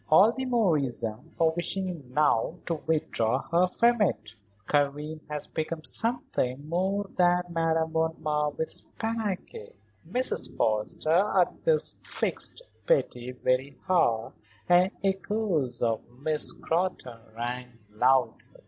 [0.09, 4.33] "All the more reason for wishing now to withdraw her from it.
[4.67, 9.75] Karen has become something more than Madame von Marwitz's panache."
[10.09, 10.57] Mrs.
[10.57, 14.33] Forrester at this fixed Betty very hard
[14.67, 18.35] and echoes of Miss Scrotton rang loudly.